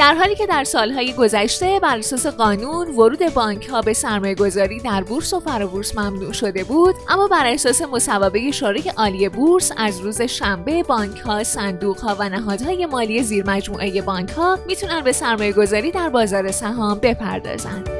[0.00, 4.80] در حالی که در سالهای گذشته بر اساس قانون ورود بانک ها به سرمایه گذاری
[4.80, 10.00] در بورس و فرابورس ممنوع شده بود اما بر اساس مصوبه شورای عالی بورس از
[10.00, 15.12] روز شنبه بانک ها صندوق ها و نهادهای مالی زیر مجموعه بانک ها می‌تونن به
[15.12, 17.99] سرمایه گذاری در بازار سهام بپردازند.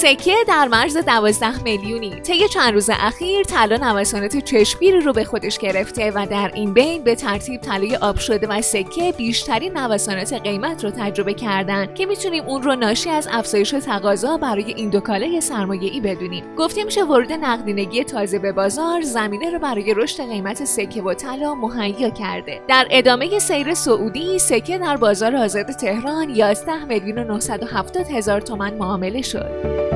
[0.00, 2.20] سکه در مرز 12 میلیونی.
[2.20, 7.04] طی چند روز اخیر طلا نوسانات چشمگیری رو به خودش گرفته و در این بین
[7.04, 12.44] به ترتیب طلای آب شده و سکه بیشترین نوسانات قیمت رو تجربه کردن که می‌تونیم
[12.44, 16.44] اون رو ناشی از افزایش تقاضا برای این دو کالای سرمایه‌ای بدونیم.
[16.56, 21.54] گفته میشه ورود نقدینگی تازه به بازار زمینه رو برای رشد قیمت سکه و طلا
[21.54, 22.60] مهیا کرده.
[22.68, 28.74] در ادامه سیر سعودی سکه در بازار آزاد تهران 11 میلیون و 970 هزار تومان
[28.74, 29.89] معامله شد.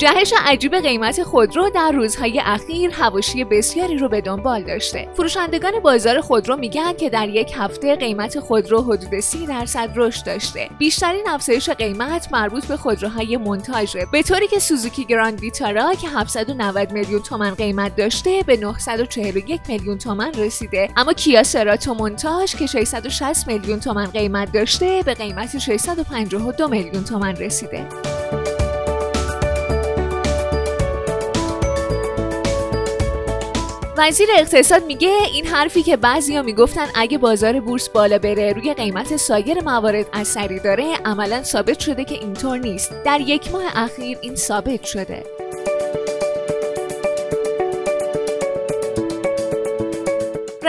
[0.00, 5.08] جهش عجیب قیمت خودرو در روزهای اخیر حواشی بسیاری رو به دنبال داشته.
[5.14, 10.68] فروشندگان بازار خودرو میگن که در یک هفته قیمت خودرو حدود 30 درصد رشد داشته.
[10.78, 14.06] بیشترین افزایش قیمت مربوط به خودروهای منتاژه.
[14.12, 19.98] به طوری که سوزوکی گراند ویتارا که 790 میلیون تومان قیمت داشته به 941 میلیون
[19.98, 20.88] تومان رسیده.
[20.96, 27.36] اما کیا سراتو مونتاژ که 660 میلیون تومان قیمت داشته به قیمت 652 میلیون تومان
[27.36, 27.86] رسیده.
[34.00, 39.16] وزیر اقتصاد میگه این حرفی که بعضیا می‌گفتن اگه بازار بورس بالا بره روی قیمت
[39.16, 42.92] سایر موارد اثری داره عملا ثابت شده که اینطور نیست.
[43.04, 45.24] در یک ماه اخیر این ثابت شده.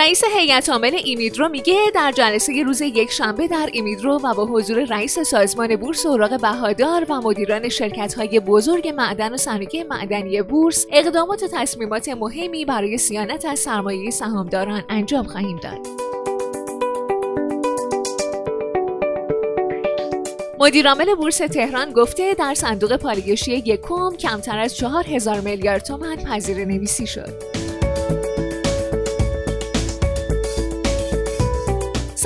[0.01, 4.83] رئیس هیئت عامل ایمیدرو میگه در جلسه روز یک شنبه در ایمیدرو و با حضور
[4.83, 10.85] رئیس سازمان بورس اوراق بهادار و مدیران شرکت های بزرگ معدن و صنایع معدنی بورس
[10.91, 15.87] اقدامات و تصمیمات مهمی برای سیانت از سرمایه سهامداران انجام خواهیم داد.
[20.59, 26.65] مدیرعامل بورس تهران گفته در صندوق پالایشی یکم کمتر از چهار هزار میلیارد تومان پذیر
[26.65, 27.60] نویسی شد.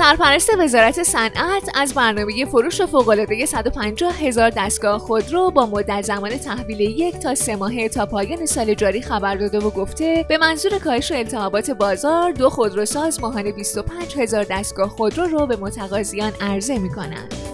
[0.06, 6.80] سرپرست وزارت صنعت از برنامه فروش فوق‌العاده 150 هزار دستگاه خودرو با مدت زمان تحویل
[6.80, 11.12] یک تا سه ماهه تا پایان سال جاری خبر داده و گفته به منظور کاهش
[11.12, 17.45] التهابات بازار دو خودروساز ماهانه 25 هزار دستگاه خودرو رو به متقاضیان عرضه می کنند.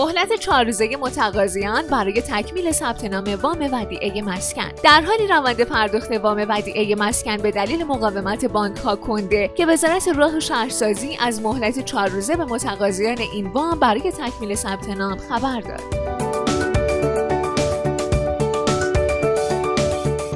[0.00, 4.70] مهلت چهار روزه متقاضیان برای تکمیل ثبت نام وام ودیعه مسکن.
[4.84, 10.08] در حالی روند پرداخت وام ودیعه مسکن به دلیل مقاومت بانک ها کنده که وزارت
[10.08, 15.18] راه و شهرسازی از مهلت چهار روزه به متقاضیان این وام برای تکمیل ثبت نام
[15.18, 15.99] خبر داد.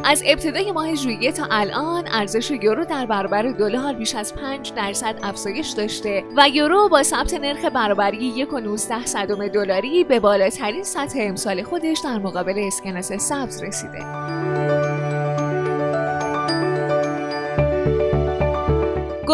[0.06, 5.18] از ابتدای ماه ژوئیه تا الان ارزش یورو در برابر دلار بیش از 5 درصد
[5.22, 11.62] افزایش داشته و یورو با ثبت نرخ برابری 1.19 صدم دلاری به بالاترین سطح امسال
[11.62, 14.93] خودش در مقابل اسکناس سبز رسیده.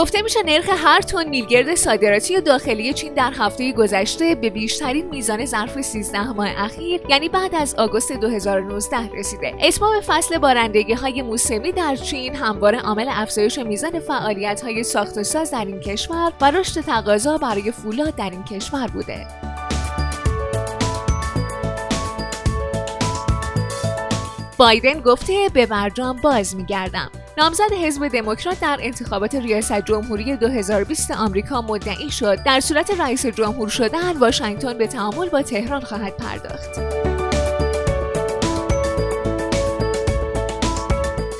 [0.00, 5.46] گفته میشه نرخ هر تن میلگرد صادراتی داخلی چین در هفته گذشته به بیشترین میزان
[5.46, 9.54] ظرف 13 ماه اخیر یعنی بعد از آگوست 2019 رسیده.
[9.62, 15.24] اتمام فصل بارندگی های موسمی در چین همواره عامل افزایش میزان فعالیت های ساخت و
[15.24, 19.26] ساز در این کشور و رشد تقاضا برای فولاد در این کشور بوده.
[24.58, 31.62] بایدن گفته به برجام باز میگردم نامزد حزب دموکرات در انتخابات ریاست جمهوری 2020 آمریکا
[31.62, 37.09] مدعی شد در صورت رئیس جمهور شدن واشنگتن به تعامل با تهران خواهد پرداخت.